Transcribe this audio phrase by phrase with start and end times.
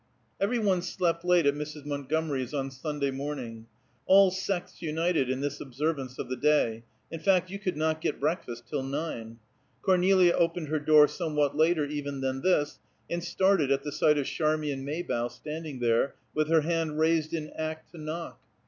[0.39, 1.85] Every one slept late at Mrs.
[1.85, 3.67] Montgomery's on Sunday morning;
[4.07, 8.19] all sects united in this observance of the day; in fact you could not get
[8.19, 9.37] breakfast till nine.
[9.83, 12.79] Cornelia opened her door somewhat later even than this,
[13.11, 17.51] and started at the sight of Charmian Maybough standing there, with her hand raised in
[17.55, 18.39] act to knock.